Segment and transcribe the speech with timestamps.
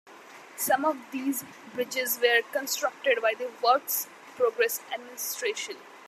[0.57, 1.45] Some of these
[1.75, 5.75] bridges were constructed by the Works Progress Administration.